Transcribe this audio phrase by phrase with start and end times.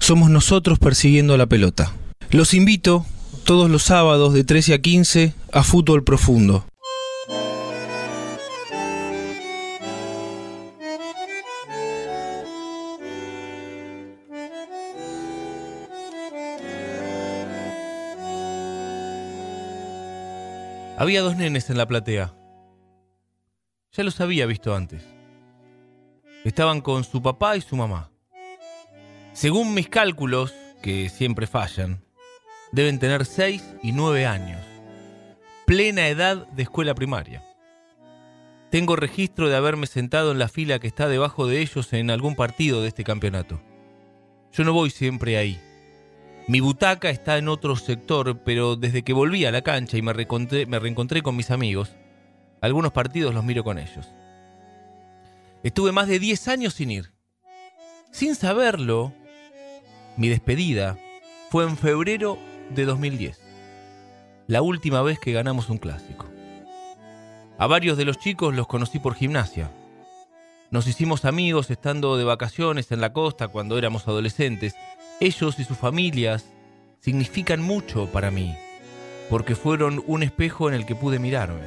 [0.00, 1.92] somos nosotros persiguiendo la pelota.
[2.30, 3.06] Los invito
[3.44, 6.64] todos los sábados de 13 a 15 a Fútbol Profundo.
[20.96, 22.34] Había dos nenes en la platea.
[23.92, 25.02] Ya los había visto antes.
[26.44, 28.09] Estaban con su papá y su mamá.
[29.32, 30.52] Según mis cálculos,
[30.82, 32.02] que siempre fallan,
[32.72, 34.60] deben tener 6 y 9 años.
[35.66, 37.42] Plena edad de escuela primaria.
[38.70, 42.34] Tengo registro de haberme sentado en la fila que está debajo de ellos en algún
[42.34, 43.60] partido de este campeonato.
[44.52, 45.60] Yo no voy siempre ahí.
[46.48, 50.12] Mi butaca está en otro sector, pero desde que volví a la cancha y me
[50.12, 51.94] reencontré, me reencontré con mis amigos,
[52.60, 54.08] algunos partidos los miro con ellos.
[55.62, 57.12] Estuve más de 10 años sin ir.
[58.10, 59.12] Sin saberlo,
[60.16, 60.98] mi despedida
[61.50, 62.38] fue en febrero
[62.74, 63.40] de 2010,
[64.46, 66.26] la última vez que ganamos un clásico.
[67.58, 69.70] A varios de los chicos los conocí por gimnasia.
[70.70, 74.74] Nos hicimos amigos estando de vacaciones en la costa cuando éramos adolescentes.
[75.20, 76.46] Ellos y sus familias
[77.00, 78.56] significan mucho para mí,
[79.28, 81.66] porque fueron un espejo en el que pude mirarme.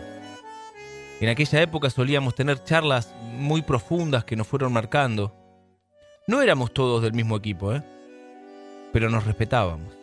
[1.20, 5.36] En aquella época solíamos tener charlas muy profundas que nos fueron marcando.
[6.28, 7.84] No éramos todos del mismo equipo, ¿eh?
[8.94, 9.94] Pero nos respetábamos.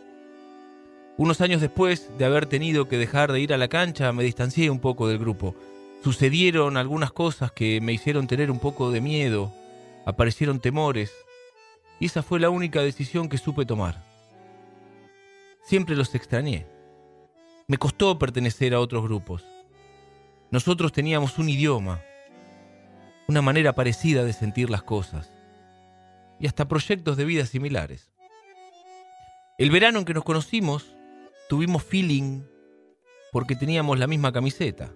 [1.16, 4.68] Unos años después de haber tenido que dejar de ir a la cancha, me distancié
[4.68, 5.54] un poco del grupo.
[6.02, 9.52] Sucedieron algunas cosas que me hicieron tener un poco de miedo,
[10.06, 11.12] aparecieron temores,
[12.00, 14.02] y esa fue la única decisión que supe tomar.
[15.62, 16.66] Siempre los extrañé.
[17.68, 19.44] Me costó pertenecer a otros grupos.
[20.50, 22.00] Nosotros teníamos un idioma,
[23.28, 25.30] una manera parecida de sentir las cosas,
[26.40, 28.10] y hasta proyectos de vida similares.
[29.60, 30.96] El verano en que nos conocimos,
[31.50, 32.44] tuvimos feeling
[33.30, 34.94] porque teníamos la misma camiseta.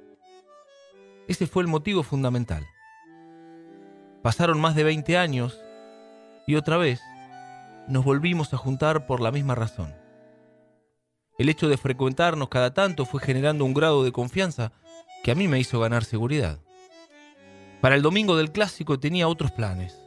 [1.29, 2.67] Ese fue el motivo fundamental.
[4.23, 5.61] Pasaron más de 20 años
[6.47, 7.03] y otra vez
[7.89, 9.95] nos volvimos a juntar por la misma razón.
[11.37, 14.73] El hecho de frecuentarnos cada tanto fue generando un grado de confianza
[15.23, 16.59] que a mí me hizo ganar seguridad.
[17.83, 20.04] Para el domingo del clásico tenía otros planes.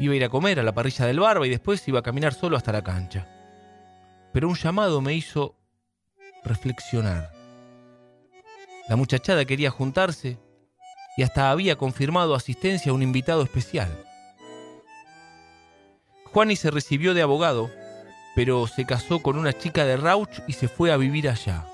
[0.00, 2.32] Iba a ir a comer a la parrilla del barba y después iba a caminar
[2.34, 3.26] solo hasta la cancha.
[4.32, 5.56] Pero un llamado me hizo
[6.44, 7.32] reflexionar.
[8.88, 10.38] La muchachada quería juntarse
[11.16, 13.88] y hasta había confirmado asistencia a un invitado especial.
[16.32, 17.70] Juani se recibió de abogado,
[18.36, 21.66] pero se casó con una chica de Rauch y se fue a vivir allá.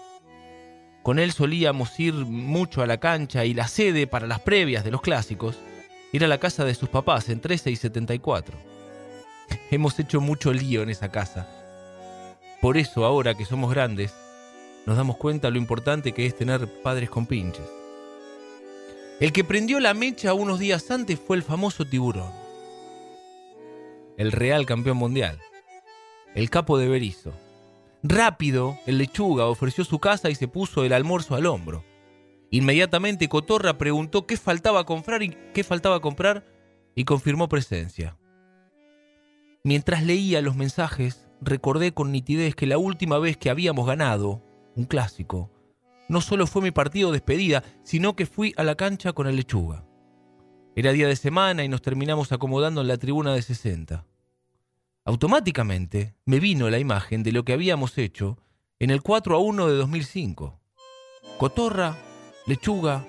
[1.03, 4.91] Con él solíamos ir mucho a la cancha y la sede para las previas de
[4.91, 5.59] los clásicos
[6.15, 8.57] ir a la casa de sus papás en 13 y 74.
[9.73, 11.49] Hemos hecho mucho lío en esa casa.
[12.61, 14.15] Por eso ahora que somos grandes,
[14.87, 17.67] nos damos cuenta lo importante que es tener padres con pinches.
[19.19, 22.31] El que prendió la mecha unos días antes fue el famoso tiburón.
[24.17, 25.41] El real campeón mundial.
[26.37, 27.33] El capo de Berizo.
[28.05, 31.83] Rápido, el lechuga ofreció su casa y se puso el almuerzo al hombro.
[32.51, 36.45] Inmediatamente Cotorra preguntó qué faltaba comprar y qué faltaba comprar
[36.95, 38.17] y confirmó presencia.
[39.65, 44.43] Mientras leía los mensajes, recordé con nitidez que la última vez que habíamos ganado
[44.77, 45.51] un clásico,
[46.09, 49.37] no solo fue mi partido de despedida, sino que fui a la cancha con el
[49.37, 49.87] lechuga.
[50.77, 54.05] Era día de semana y nos terminamos acomodando en la tribuna de 60.
[55.05, 58.39] Automáticamente me vino la imagen de lo que habíamos hecho
[58.79, 60.61] en el 4 a 1 de 2005.
[61.39, 61.97] Cotorra
[62.47, 63.07] Lechuga,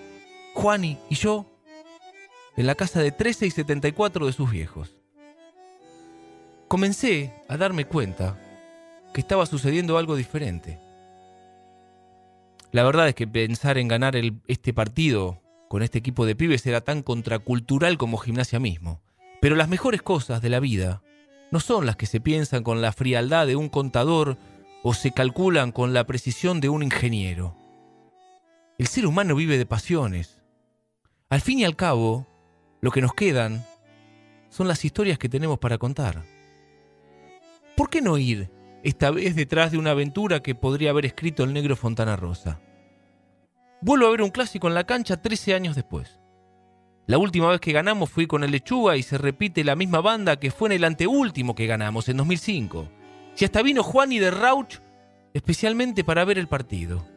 [0.53, 1.45] Juani y yo
[2.55, 4.95] en la casa de 13 y 74 de sus viejos.
[6.69, 8.39] Comencé a darme cuenta
[9.13, 10.79] que estaba sucediendo algo diferente.
[12.71, 14.15] La verdad es que pensar en ganar
[14.47, 19.01] este partido con este equipo de pibes era tan contracultural como gimnasia mismo.
[19.41, 21.01] Pero las mejores cosas de la vida
[21.51, 24.37] no son las que se piensan con la frialdad de un contador
[24.81, 27.64] o se calculan con la precisión de un ingeniero.
[28.77, 30.41] El ser humano vive de pasiones.
[31.29, 32.27] Al fin y al cabo,
[32.81, 33.65] lo que nos quedan
[34.49, 36.23] son las historias que tenemos para contar.
[37.75, 38.49] ¿Por qué no ir
[38.85, 42.61] esta vez detrás de una aventura que podría haber escrito el negro Fontana Rosa.
[43.81, 46.19] Vuelvo a ver un clásico en la cancha 13 años después.
[47.07, 50.39] La última vez que ganamos fui con el Lechuga y se repite la misma banda
[50.39, 52.87] que fue en el anteúltimo que ganamos, en 2005.
[53.33, 54.77] Si hasta vino Juan y de Rauch
[55.33, 57.07] especialmente para ver el partido.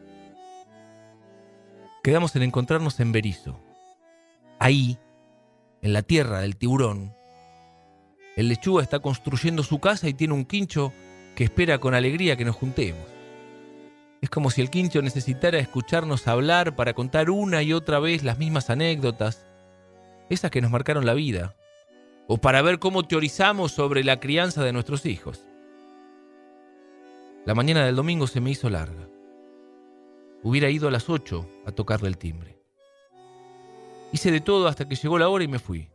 [2.01, 3.59] Quedamos en encontrarnos en Berizo.
[4.57, 4.97] Ahí,
[5.81, 7.13] en la tierra del tiburón,
[8.37, 10.93] el Lechuga está construyendo su casa y tiene un quincho
[11.35, 13.05] que espera con alegría que nos juntemos.
[14.21, 18.37] Es como si el quincho necesitara escucharnos hablar para contar una y otra vez las
[18.37, 19.45] mismas anécdotas,
[20.29, 21.55] esas que nos marcaron la vida,
[22.27, 25.43] o para ver cómo teorizamos sobre la crianza de nuestros hijos.
[27.45, 29.07] La mañana del domingo se me hizo larga.
[30.43, 32.57] Hubiera ido a las 8 a tocarle el timbre.
[34.11, 35.89] Hice de todo hasta que llegó la hora y me fui.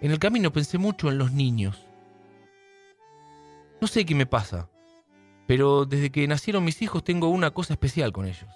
[0.00, 1.84] En el camino pensé mucho en los niños.
[3.80, 4.70] No sé qué me pasa,
[5.46, 8.48] pero desde que nacieron mis hijos tengo una cosa especial con ellos.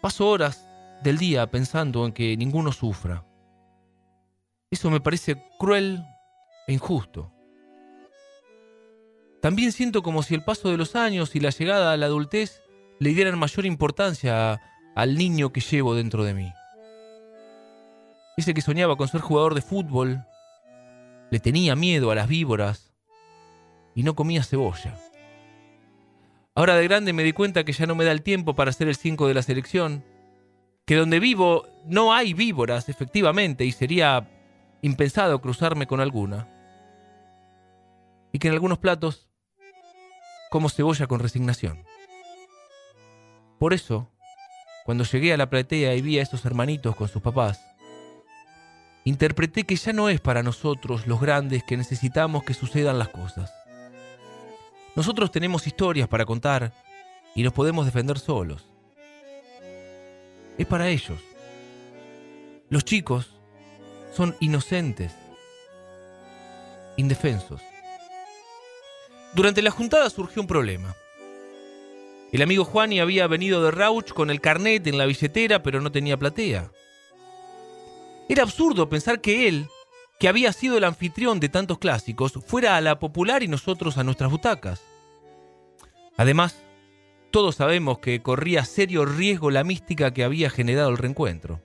[0.00, 0.68] Paso horas
[1.02, 3.24] del día pensando en que ninguno sufra.
[4.70, 6.04] Eso me parece cruel
[6.66, 7.32] e injusto.
[9.40, 12.62] También siento como si el paso de los años y la llegada a la adultez
[12.98, 14.60] le dieran mayor importancia
[14.94, 16.52] al niño que llevo dentro de mí.
[18.36, 20.24] Ese que soñaba con ser jugador de fútbol,
[21.30, 22.92] le tenía miedo a las víboras
[23.94, 24.94] y no comía cebolla.
[26.54, 28.88] Ahora de grande me di cuenta que ya no me da el tiempo para ser
[28.88, 30.04] el 5 de la selección
[30.88, 34.26] que donde vivo no hay víboras, efectivamente, y sería
[34.80, 36.48] impensado cruzarme con alguna.
[38.32, 39.27] Y que en algunos platos
[40.50, 41.84] como cebolla con resignación.
[43.58, 44.08] Por eso,
[44.84, 47.60] cuando llegué a la platea y vi a esos hermanitos con sus papás,
[49.04, 53.52] interpreté que ya no es para nosotros los grandes que necesitamos que sucedan las cosas.
[54.94, 56.72] Nosotros tenemos historias para contar
[57.34, 58.68] y nos podemos defender solos
[60.58, 61.18] es para ellos.
[62.68, 63.30] Los chicos
[64.14, 65.12] son inocentes,
[66.96, 67.62] indefensos.
[69.34, 70.94] Durante la juntada surgió un problema.
[72.32, 75.90] El amigo Juani había venido de Rauch con el carnet en la billetera, pero no
[75.90, 76.70] tenía platea.
[78.28, 79.68] Era absurdo pensar que él,
[80.18, 84.04] que había sido el anfitrión de tantos clásicos, fuera a la popular y nosotros a
[84.04, 84.82] nuestras butacas.
[86.18, 86.62] Además,
[87.30, 91.62] todos sabemos que corría serio riesgo la mística que había generado el reencuentro.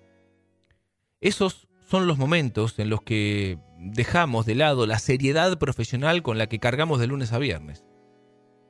[1.19, 6.47] Esos son los momentos en los que dejamos de lado la seriedad profesional con la
[6.47, 7.85] que cargamos de lunes a viernes.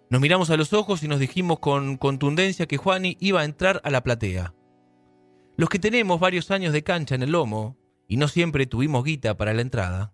[0.10, 3.80] Nos miramos a los ojos y nos dijimos con contundencia que Juani iba a entrar
[3.86, 4.54] a la platea.
[5.56, 7.78] Los que tenemos varios años de cancha en el lomo,
[8.10, 10.14] y no siempre tuvimos guita para la entrada,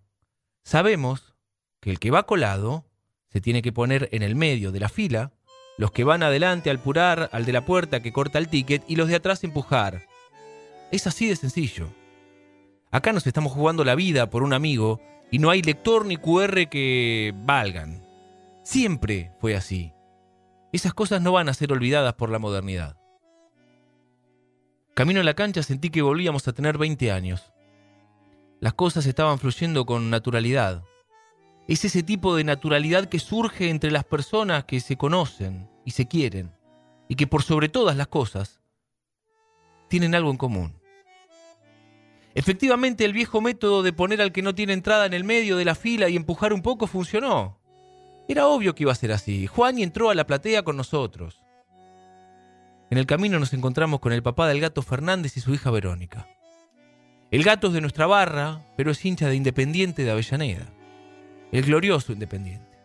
[0.63, 1.33] sabemos
[1.79, 2.85] que el que va colado
[3.31, 5.33] se tiene que poner en el medio de la fila
[5.79, 8.97] los que van adelante al purar al de la puerta que corta el ticket y
[8.97, 10.03] los de atrás empujar.
[10.91, 11.89] Es así de sencillo.
[12.91, 14.99] Acá nos estamos jugando la vida por un amigo
[15.31, 18.03] y no hay lector ni QR que valgan.
[18.63, 19.93] Siempre fue así.
[20.71, 22.97] Esas cosas no van a ser olvidadas por la modernidad.
[24.95, 27.53] Camino a la cancha sentí que volvíamos a tener 20 años.
[28.59, 30.83] Las cosas estaban fluyendo con naturalidad
[31.69, 36.07] es ese tipo de naturalidad que surge entre las personas que se conocen y se
[36.07, 36.51] quieren,
[37.07, 38.59] y que por sobre todas las cosas
[39.87, 40.78] tienen algo en común.
[42.39, 45.65] Efectivamente, el viejo método de poner al que no tiene entrada en el medio de
[45.65, 47.59] la fila y empujar un poco funcionó.
[48.29, 49.45] Era obvio que iba a ser así.
[49.45, 51.43] Juan y entró a la platea con nosotros.
[52.89, 56.29] En el camino nos encontramos con el papá del gato Fernández y su hija Verónica.
[57.29, 60.71] El gato es de nuestra barra, pero es hincha de Independiente de Avellaneda
[61.51, 62.79] el glorioso Independiente.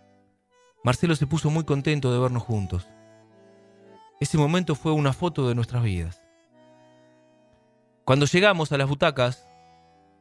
[0.82, 2.88] Marcelo se puso muy contento de vernos juntos.
[4.20, 6.22] Ese momento fue una foto de nuestras vidas.
[8.04, 9.43] Cuando llegamos a las butacas,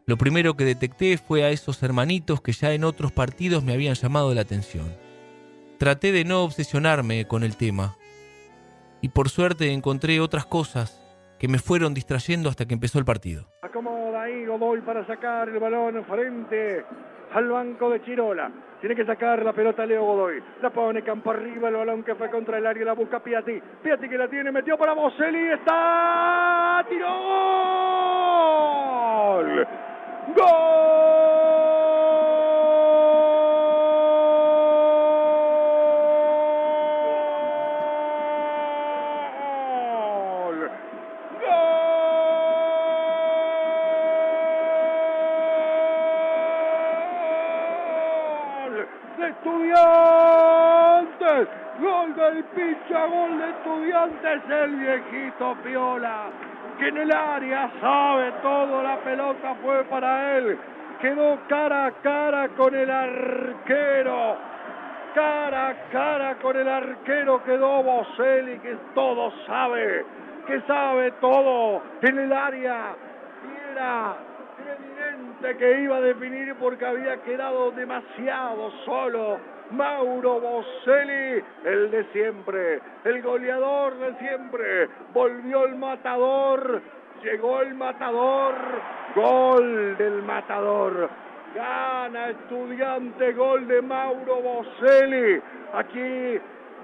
[0.05, 3.95] lo primero que detecté fue a esos hermanitos que ya en otros partidos me habían
[3.95, 4.93] llamado la atención.
[5.77, 7.95] Traté de no obsesionarme con el tema
[9.01, 11.00] y por suerte encontré otras cosas
[11.39, 13.48] que me fueron distrayendo hasta que empezó el partido.
[13.62, 16.86] Acomoda ahí Godoy para sacar el balón frente
[17.33, 18.51] al banco de Chirola.
[18.79, 20.43] Tiene que sacar la pelota Leo Godoy.
[20.62, 22.86] La pone campo arriba el balón que fue contra el área.
[22.86, 23.62] La busca Piatti.
[23.81, 24.51] Piatti que la tiene.
[24.51, 25.51] Metió para Boselli.
[25.51, 26.86] Está.
[26.89, 27.07] ¡Tiró!
[29.36, 29.67] ¡Gol!
[30.27, 30.74] ¡Gol!
[49.18, 49.84] de estudiantes.
[51.80, 56.30] Gol del Picha, gol de estudiantes, el viejito Piola,
[56.77, 60.58] que en el área sabe todo, la pelota fue para él.
[61.00, 64.38] Quedó cara a cara con el arquero.
[65.13, 70.06] Cara a cara con el arquero quedó Boselli, que todo sabe,
[70.48, 72.96] que sabe todo en el área.
[73.44, 74.15] Y era
[74.60, 79.39] evidente que iba a definir porque había quedado demasiado solo.
[79.74, 86.82] Mauro Boselli, el de siempre, el goleador de siempre, volvió el matador,
[87.24, 88.53] llegó el matador,
[89.15, 91.10] gol del matador.
[91.56, 95.42] Gana estudiante, gol de Mauro Boselli.
[95.74, 96.39] Aquí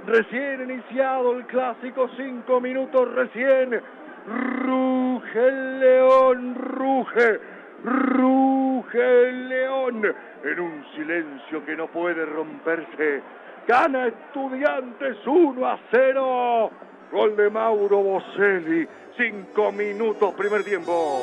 [0.07, 3.81] recién iniciado el clásico, cinco minutos recién.
[4.27, 7.39] Ruge el león, ruge
[7.83, 10.03] ruge el león
[10.43, 13.21] en un silencio que no puede romperse.
[13.67, 16.71] Gana Estudiantes 1 a 0.
[17.11, 18.87] Gol de Mauro Boselli.
[19.17, 21.21] Cinco minutos, primer tiempo.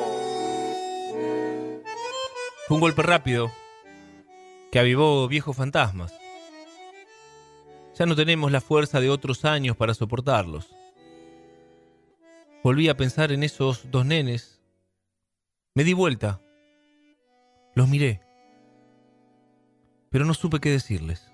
[2.67, 3.49] Fue un golpe rápido
[4.71, 6.13] que avivó viejos fantasmas.
[7.95, 10.75] Ya no tenemos la fuerza de otros años para soportarlos.
[12.63, 14.61] Volví a pensar en esos dos nenes.
[15.73, 16.41] Me di vuelta
[17.77, 18.21] los miré,
[20.09, 21.31] pero no supe qué decirles.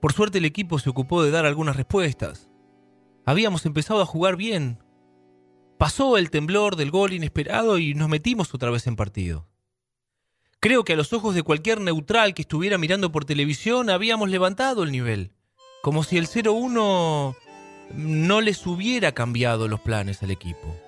[0.00, 2.48] Por suerte el equipo se ocupó de dar algunas respuestas.
[3.26, 4.78] Habíamos empezado a jugar bien.
[5.78, 9.48] Pasó el temblor del gol inesperado y nos metimos otra vez en partido.
[10.60, 14.84] Creo que a los ojos de cualquier neutral que estuviera mirando por televisión habíamos levantado
[14.84, 15.32] el nivel,
[15.82, 17.36] como si el 0-1
[17.94, 20.83] no les hubiera cambiado los planes al equipo.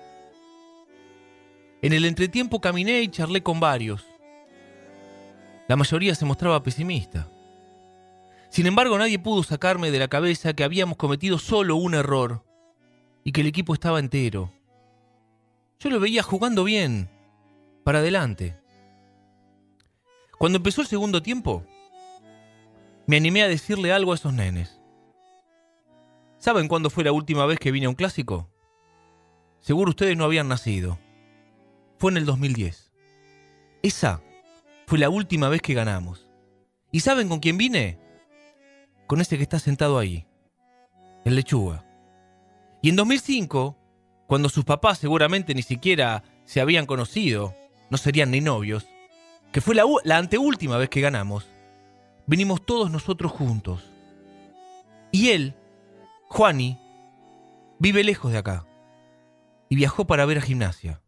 [1.81, 4.03] En el entretiempo caminé y charlé con varios.
[5.67, 7.29] La mayoría se mostraba pesimista.
[8.49, 12.43] Sin embargo, nadie pudo sacarme de la cabeza que habíamos cometido solo un error
[13.23, 14.51] y que el equipo estaba entero.
[15.79, 17.09] Yo lo veía jugando bien,
[17.83, 18.57] para adelante.
[20.39, 21.63] Cuando empezó el segundo tiempo,
[23.05, 24.79] me animé a decirle algo a esos nenes.
[26.39, 28.49] ¿Saben cuándo fue la última vez que vine a un clásico?
[29.59, 30.97] Seguro ustedes no habían nacido
[31.97, 32.91] fue en el 2010.
[33.81, 34.21] Esa
[34.85, 36.27] fue la última vez que ganamos.
[36.91, 37.99] ¿Y saben con quién vine?
[39.07, 40.25] Con ese que está sentado ahí,
[41.25, 41.85] el lechuga.
[42.81, 43.77] Y en 2005,
[44.27, 47.55] cuando sus papás seguramente ni siquiera se habían conocido,
[47.89, 48.87] no serían ni novios,
[49.51, 51.47] que fue la, la anteúltima vez que ganamos,
[52.25, 53.91] vinimos todos nosotros juntos.
[55.11, 55.55] Y él,
[56.27, 56.79] Juani,
[57.79, 58.65] vive lejos de acá
[59.69, 61.01] y viajó para ver a gimnasia.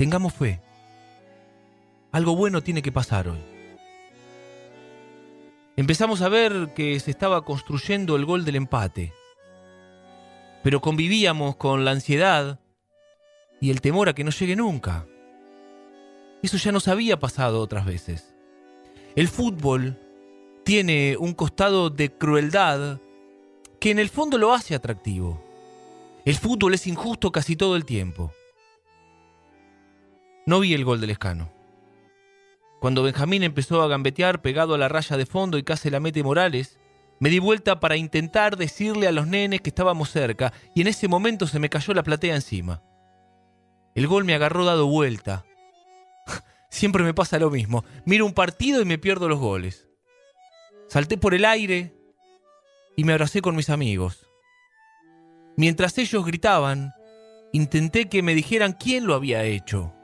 [0.00, 0.62] Tengamos fe.
[2.10, 3.36] Algo bueno tiene que pasar hoy.
[5.76, 9.12] Empezamos a ver que se estaba construyendo el gol del empate,
[10.62, 12.60] pero convivíamos con la ansiedad
[13.60, 15.04] y el temor a que no llegue nunca.
[16.42, 18.34] Eso ya nos había pasado otras veces.
[19.16, 19.98] El fútbol
[20.64, 23.00] tiene un costado de crueldad
[23.78, 25.44] que en el fondo lo hace atractivo.
[26.24, 28.32] El fútbol es injusto casi todo el tiempo.
[30.50, 31.48] No vi el gol del escano.
[32.80, 36.24] Cuando Benjamín empezó a gambetear pegado a la raya de fondo y casi la mete
[36.24, 36.80] Morales,
[37.20, 41.06] me di vuelta para intentar decirle a los nenes que estábamos cerca y en ese
[41.06, 42.82] momento se me cayó la platea encima.
[43.94, 45.44] El gol me agarró dado vuelta.
[46.68, 47.84] Siempre me pasa lo mismo.
[48.04, 49.86] Miro un partido y me pierdo los goles.
[50.88, 51.94] Salté por el aire
[52.96, 54.26] y me abracé con mis amigos.
[55.56, 56.92] Mientras ellos gritaban,
[57.52, 59.94] intenté que me dijeran quién lo había hecho.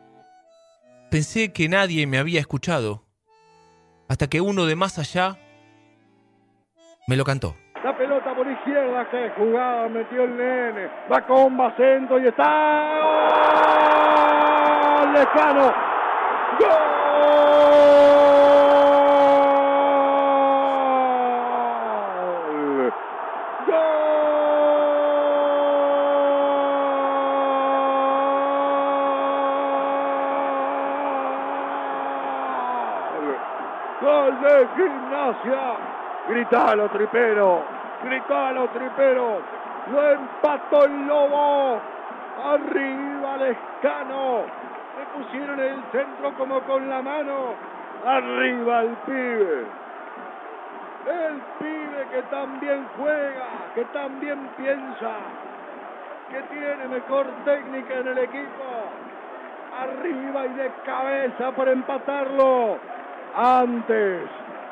[1.17, 3.03] Pensé que nadie me había escuchado,
[4.07, 5.39] hasta que uno de más allá
[7.09, 7.57] me lo cantó.
[7.83, 12.45] La pelota por izquierda, que jugaba, metió el nene, va con Bacento y está.
[15.01, 15.15] ¡Gol!
[15.15, 15.73] Lejano.
[16.61, 16.96] ¡Gol!
[35.35, 35.77] Gimnasia.
[36.29, 37.63] Gritalo, tripero.
[38.03, 39.41] Gritalo, tripero.
[39.91, 41.81] Lo empató el lobo.
[42.45, 44.45] Arriba Lescano.
[44.99, 47.55] Le pusieron el centro como con la mano.
[48.05, 49.67] Arriba el pibe.
[51.07, 55.13] El pibe que también juega, que también piensa,
[56.29, 58.65] que tiene mejor técnica en el equipo.
[59.79, 62.79] Arriba y de cabeza para empatarlo.
[63.37, 64.23] Antes,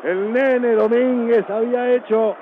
[0.05, 2.37] El nene Domínguez había hecho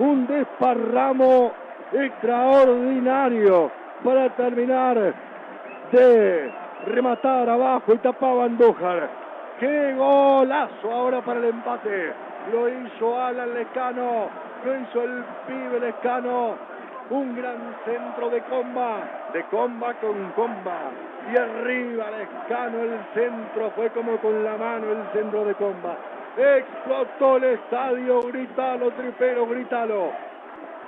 [0.00, 1.52] un desparramo
[1.92, 3.70] extraordinario
[4.02, 5.14] para terminar
[5.92, 6.52] de
[6.86, 9.08] rematar abajo y tapaba Andújar.
[9.60, 12.12] ¡Qué golazo ahora para el empate!
[12.50, 14.28] Lo hizo Alan Lescano,
[14.64, 16.56] lo hizo el pibe Lescano.
[17.10, 20.90] Un gran centro de comba, de comba con comba.
[21.32, 25.96] Y arriba Lescano, el centro fue como con la mano el centro de comba.
[26.36, 30.10] Explotó el estadio, gritalo, tripero, gritalo.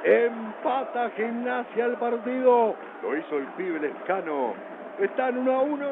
[0.02, 2.74] Empata gimnasia el partido.
[3.02, 4.54] Lo hizo el pibe Lescano.
[4.98, 5.86] Están 1 a 1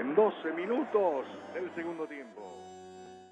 [0.00, 2.42] en 12 minutos del segundo tiempo.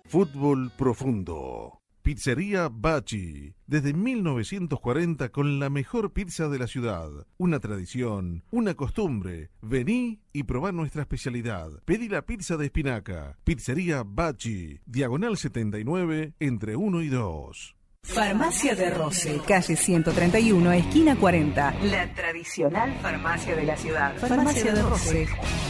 [0.07, 1.84] Fútbol profundo.
[2.05, 3.55] Pizzería Bachi.
[3.67, 7.09] Desde 1940 con la mejor pizza de la ciudad.
[7.39, 9.49] Una tradición, una costumbre.
[9.63, 11.71] Vení y probá nuestra especialidad.
[11.87, 13.39] Pedí la pizza de espinaca.
[13.45, 14.81] Pizzería Bachi.
[14.85, 17.77] Diagonal 79 entre 1 y 2.
[18.05, 21.75] Farmacia de Roce, calle 131, esquina 40.
[21.85, 24.15] La tradicional farmacia de la ciudad.
[24.19, 25.27] Farmacia de Roce.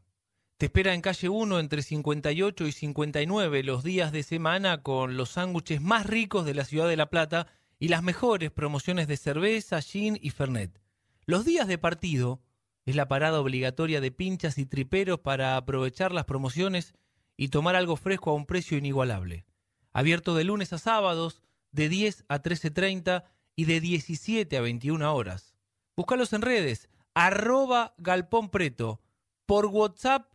[0.63, 5.31] te espera en calle 1 entre 58 y 59 los días de semana con los
[5.31, 7.47] sándwiches más ricos de la ciudad de La Plata
[7.79, 10.79] y las mejores promociones de cerveza, gin y fernet.
[11.25, 12.39] Los días de partido
[12.85, 16.93] es la parada obligatoria de pinchas y triperos para aprovechar las promociones
[17.35, 19.45] y tomar algo fresco a un precio inigualable.
[19.91, 21.41] Abierto de lunes a sábados,
[21.73, 23.25] de 10 a 13.30
[23.57, 25.57] y de 17 a 21 horas.
[25.97, 29.01] Búscalos en redes, arroba galpón preto,
[29.45, 30.32] por WhatsApp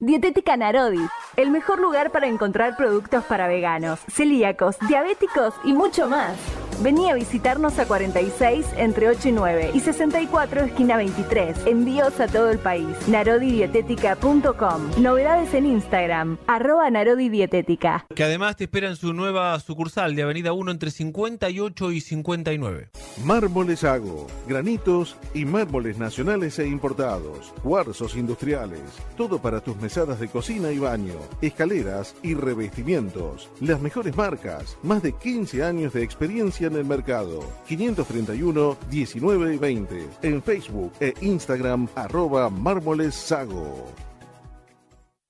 [0.01, 1.05] Dietética Narodi,
[1.37, 6.37] el mejor lugar para encontrar productos para veganos, celíacos, diabéticos y mucho más.
[6.81, 11.67] Vení a visitarnos a 46 entre 8 y 9 y 64 esquina 23.
[11.67, 12.87] Envíos a todo el país.
[13.09, 15.03] Narodidietética.com.
[15.03, 16.39] Novedades en Instagram.
[16.47, 18.07] Arroba Narodidietética.
[18.15, 22.91] Que además te esperan su nueva sucursal de Avenida 1 entre 58 y 59.
[23.25, 24.29] Mármoles Hago.
[24.47, 27.53] Granitos y mármoles nacionales e importados.
[27.65, 28.81] Cuarzos industriales.
[29.17, 31.15] Todo para tus mesadas de cocina y baño.
[31.43, 33.51] Escaleras y revestimientos.
[33.61, 34.79] Las mejores marcas.
[34.85, 37.41] Más de 15 años de experiencia en el mercado.
[37.67, 40.09] 531 19 y 20.
[40.23, 43.93] En Facebook e Instagram arroba mármoles sago.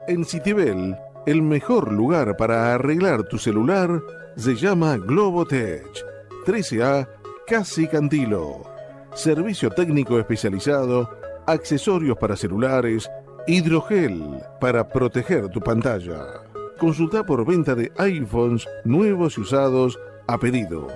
[0.07, 0.97] En Citibel,
[1.27, 4.03] el mejor lugar para arreglar tu celular
[4.37, 6.05] se llama Globotech.
[6.47, 7.09] 13A
[7.47, 8.63] Casi Cantilo.
[9.15, 11.11] Servicio técnico especializado,
[11.47, 13.11] accesorios para celulares,
[13.47, 16.43] Hidrogel para proteger tu pantalla.
[16.79, 20.87] Consulta por venta de iPhones nuevos y usados a pedido.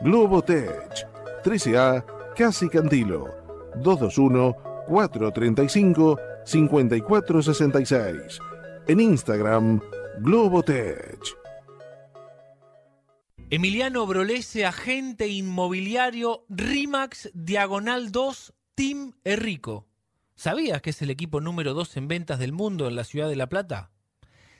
[0.00, 1.08] Globotech
[1.42, 2.04] 13A
[2.36, 3.26] Casi Cantilo
[3.82, 4.54] 221
[4.86, 8.40] 435 5466.
[8.86, 9.80] En Instagram
[10.20, 11.18] Globotech.
[13.50, 19.88] Emiliano Brolese, agente inmobiliario RIMAX Diagonal 2 Team Errico.
[20.36, 23.34] ¿Sabías que es el equipo número 2 en ventas del mundo en la ciudad de
[23.34, 23.90] La Plata?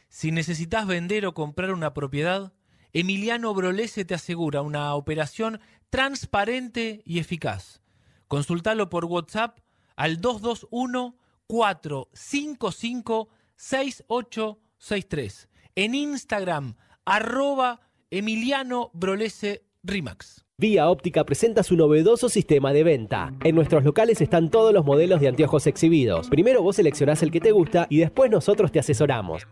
[0.09, 2.53] Si necesitas vender o comprar una propiedad,
[3.01, 7.81] Emiliano Brolese te asegura una operación transparente y eficaz.
[8.27, 9.61] Consultalo por WhatsApp
[9.95, 15.49] al 221 455 6863.
[15.77, 20.45] En Instagram, arroba Emiliano Brolese Rimax.
[20.61, 23.33] Vía Óptica presenta su novedoso sistema de venta.
[23.45, 26.29] En nuestros locales están todos los modelos de anteojos exhibidos.
[26.29, 29.47] Primero vos seleccionás el que te gusta y después nosotros te asesoramos.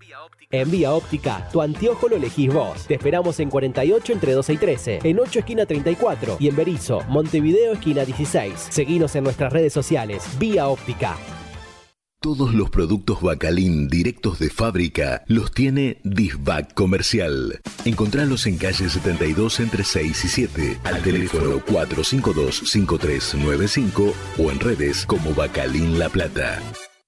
[0.51, 2.89] En Vía Óptica, tu anteojo lo elegís vos.
[2.89, 7.01] Te esperamos en 48 entre 12 y 13, en 8 esquina 34 y en Berizo,
[7.09, 8.53] Montevideo esquina 16.
[8.71, 10.29] Seguinos en nuestras redes sociales.
[10.41, 11.17] Vía Óptica.
[12.21, 17.61] Todos los productos Bacalín directos de fábrica los tiene Disbac Comercial.
[17.85, 25.35] Encontralos en calle 72 entre 6 y 7, al teléfono 452-5395 o en redes como
[25.35, 26.63] Bacalín La Plata.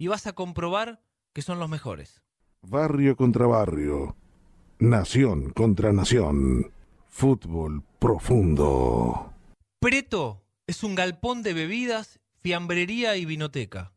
[0.00, 1.02] y vas a comprobar
[1.34, 2.22] que son los mejores.
[2.62, 4.16] Barrio contra barrio.
[4.78, 6.72] Nación contra nación.
[7.06, 9.34] Fútbol profundo.
[9.78, 13.92] Preto es un galpón de bebidas, fiambrería y vinoteca.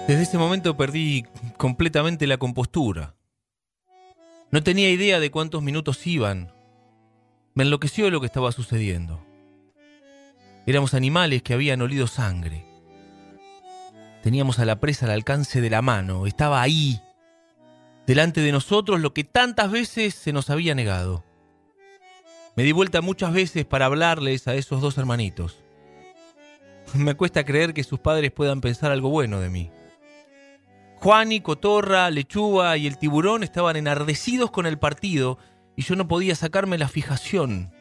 [0.08, 1.26] Desde ese momento perdí
[1.58, 3.16] completamente la compostura.
[4.52, 6.54] No tenía idea de cuántos minutos iban.
[7.56, 9.26] Me enloqueció lo que estaba sucediendo.
[10.68, 12.68] Éramos animales que habían olido sangre.
[14.22, 16.28] Teníamos a la presa al alcance de la mano.
[16.28, 17.02] Estaba ahí,
[18.06, 21.24] delante de nosotros, lo que tantas veces se nos había negado.
[22.56, 25.64] Me di vuelta muchas veces para hablarles a esos dos hermanitos.
[26.94, 29.72] Me cuesta creer que sus padres puedan pensar algo bueno de mí.
[30.98, 35.38] Juani, Cotorra, Lechuga y el tiburón estaban enardecidos con el partido
[35.76, 37.72] y yo no podía sacarme la fijación.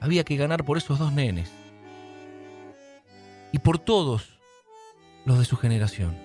[0.00, 1.50] Había que ganar por esos dos nenes.
[3.52, 4.38] Y por todos
[5.24, 6.18] los de su generación.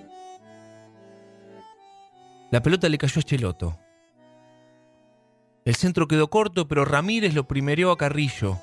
[2.52, 3.80] La pelota le cayó a Cheloto.
[5.65, 8.58] El centro quedó corto, pero Ramírez lo primereó a Carrillo.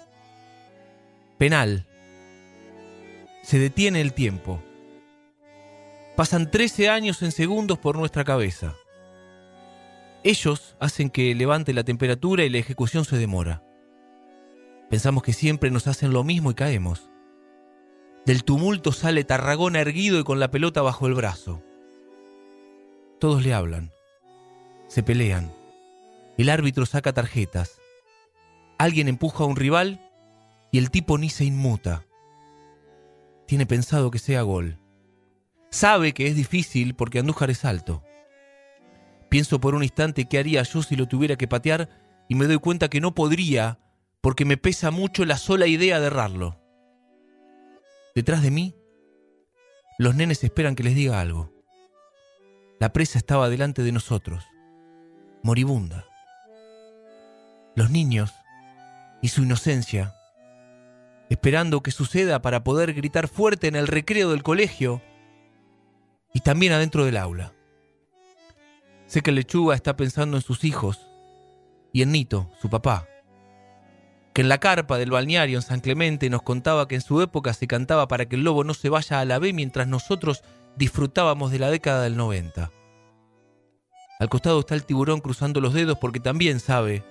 [1.39, 1.87] Penal.
[3.43, 4.61] Se detiene el tiempo.
[6.17, 8.75] Pasan 13 años en segundos por nuestra cabeza.
[10.25, 13.63] Ellos hacen que levante la temperatura y la ejecución se demora.
[14.89, 17.11] Pensamos que siempre nos hacen lo mismo y caemos.
[18.25, 21.63] Del tumulto sale Tarragona erguido y con la pelota bajo el brazo.
[23.21, 23.93] Todos le hablan.
[24.89, 25.53] Se pelean.
[26.39, 27.79] El árbitro saca tarjetas.
[28.79, 30.01] Alguien empuja a un rival
[30.73, 32.07] y el tipo ni se inmuta.
[33.47, 34.79] Tiene pensado que sea gol.
[35.71, 38.03] Sabe que es difícil porque Andújar es alto.
[39.29, 41.89] Pienso por un instante qué haría yo si lo tuviera que patear
[42.29, 43.79] y me doy cuenta que no podría
[44.21, 46.61] porque me pesa mucho la sola idea de errarlo.
[48.15, 48.75] Detrás de mí,
[49.99, 51.53] los nenes esperan que les diga algo.
[52.81, 54.45] La presa estaba delante de nosotros,
[55.43, 56.07] moribunda.
[57.75, 58.33] Los niños
[59.23, 60.15] y su inocencia,
[61.31, 65.03] esperando que suceda para poder gritar fuerte en el recreo del colegio
[66.37, 67.55] y también adentro del aula.
[69.07, 71.01] Sé que Lechuga está pensando en sus hijos
[71.95, 73.09] y en Nito, su papá,
[74.35, 77.55] que en la carpa del balneario en San Clemente nos contaba que en su época
[77.55, 80.43] se cantaba para que el lobo no se vaya a la B mientras nosotros
[80.77, 82.71] disfrutábamos de la década del 90.
[84.21, 87.03] Al costado está el tiburón cruzando los dedos porque también sabe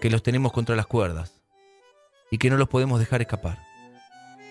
[0.00, 1.42] que los tenemos contra las cuerdas
[2.30, 3.73] y que no los podemos dejar escapar.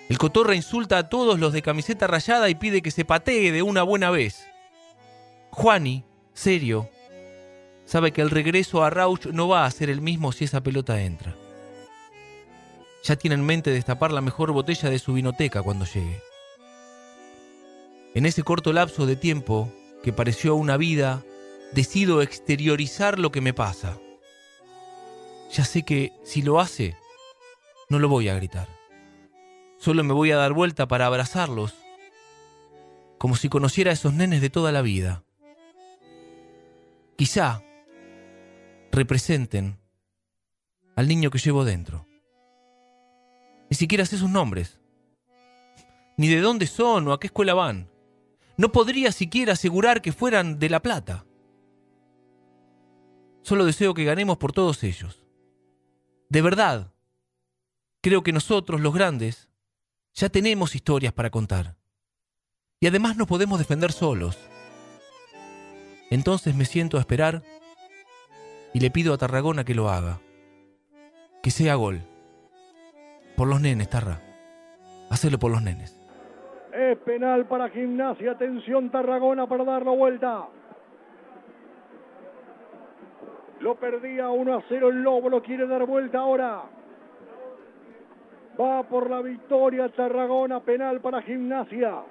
[0.09, 3.61] El cotorra insulta a todos los de camiseta rayada y pide que se patee de
[3.61, 4.47] una buena vez.
[5.51, 6.89] Juani, serio,
[7.85, 11.01] sabe que el regreso a Rauch no va a ser el mismo si esa pelota
[11.01, 11.35] entra.
[13.03, 16.21] Ya tiene en mente destapar la mejor botella de su vinoteca cuando llegue.
[18.13, 19.71] En ese corto lapso de tiempo,
[20.03, 21.23] que pareció una vida,
[21.73, 23.97] decido exteriorizar lo que me pasa.
[25.51, 26.95] Ya sé que si lo hace,
[27.89, 28.67] no lo voy a gritar.
[29.83, 31.75] Solo me voy a dar vuelta para abrazarlos,
[33.17, 35.25] como si conociera a esos nenes de toda la vida.
[37.17, 37.61] Quizá
[38.93, 39.77] representen
[40.95, 42.07] al niño que llevo dentro.
[43.69, 44.79] Ni siquiera sé sus nombres,
[46.15, 47.89] ni de dónde son o a qué escuela van.
[48.55, 51.25] No podría siquiera asegurar que fueran de La Plata.
[53.41, 55.25] Solo deseo que ganemos por todos ellos.
[56.29, 56.93] De verdad,
[57.99, 59.49] creo que nosotros, los grandes,
[60.13, 61.75] ya tenemos historias para contar.
[62.79, 64.37] Y además nos podemos defender solos.
[66.09, 67.41] Entonces me siento a esperar
[68.73, 70.19] y le pido a Tarragona que lo haga.
[71.41, 72.01] Que sea gol.
[73.35, 74.21] Por los nenes, Tarra.
[75.09, 75.99] Hacelo por los nenes.
[76.71, 78.31] Es penal para Gimnasia.
[78.31, 80.47] Atención Tarragona para dar la vuelta.
[83.59, 85.29] Lo perdía 1 a 0 el Lobo.
[85.29, 86.63] Lo quiere dar vuelta ahora.
[88.59, 90.59] Va por la victoria Tarragona.
[90.59, 92.03] Penal para Gimnasia.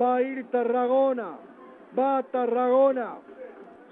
[0.00, 1.36] Va a ir Tarragona.
[1.98, 3.16] Va Tarragona.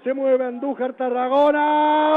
[0.03, 2.11] Se mueve Andújar Tarragona.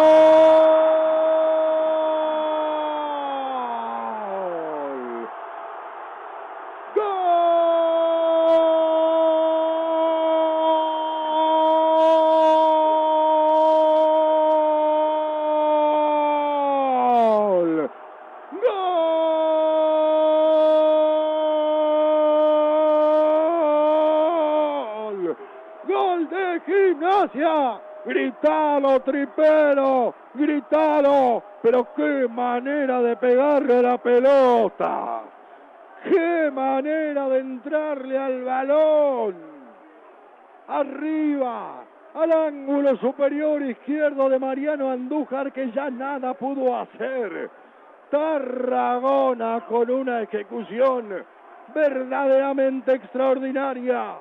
[28.06, 35.22] Gritalo, tripero, gritalo, pero qué manera de pegarle la pelota.
[36.04, 39.36] Qué manera de entrarle al balón.
[40.68, 47.50] Arriba, al ángulo superior izquierdo de Mariano Andújar que ya nada pudo hacer.
[48.10, 51.24] Tarragona con una ejecución
[51.74, 54.16] verdaderamente extraordinaria,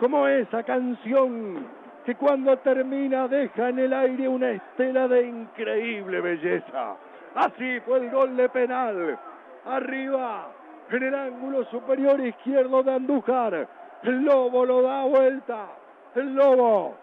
[0.00, 1.66] como esa canción
[2.06, 6.96] que cuando termina deja en el aire una estela de increíble belleza.
[7.34, 9.18] Así fue el gol de penal.
[9.66, 10.48] Arriba,
[10.90, 13.68] en el ángulo superior izquierdo de Andújar.
[14.02, 15.66] El lobo lo da vuelta.
[16.14, 16.94] El lobo,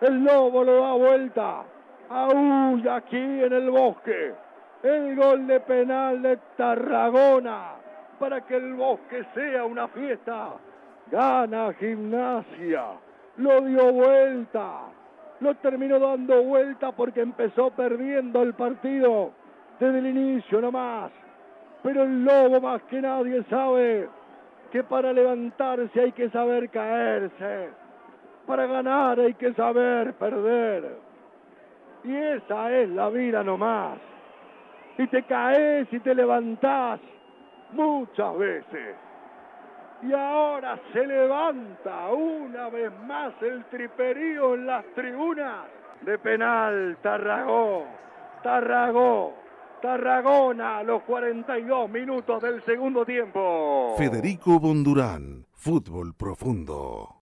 [0.00, 1.62] el lobo lo da vuelta.
[2.08, 4.34] Aún aquí en el bosque.
[4.82, 7.74] El gol de penal de Tarragona
[8.18, 10.54] para que el bosque sea una fiesta.
[11.10, 12.84] Gana gimnasia
[13.40, 14.82] lo dio vuelta,
[15.40, 19.32] lo terminó dando vuelta porque empezó perdiendo el partido
[19.78, 21.10] desde el inicio nomás.
[21.82, 24.08] Pero el lobo más que nadie sabe
[24.70, 27.70] que para levantarse hay que saber caerse,
[28.46, 30.96] para ganar hay que saber perder.
[32.04, 33.98] Y esa es la vida nomás.
[34.98, 37.00] Y te caes y te levantás
[37.72, 39.09] muchas veces.
[40.02, 45.66] Y ahora se levanta una vez más el triperío en las tribunas
[46.00, 47.84] de penal Tarragó,
[48.42, 49.34] Tarragó,
[49.82, 53.94] Tarragona a los 42 minutos del segundo tiempo.
[53.98, 57.16] Federico Bondurán, Fútbol Profundo.